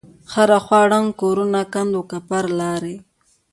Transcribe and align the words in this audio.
هره 0.33 0.57
خوا 0.65 0.81
ړنگ 0.91 1.09
کورونه 1.21 1.61
کند 1.73 1.91
وکپرې 1.99 2.51
لارې. 2.61 2.95